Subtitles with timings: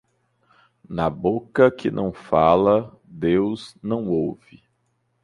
[0.89, 4.63] Na boca que não fala, Deus não ouve.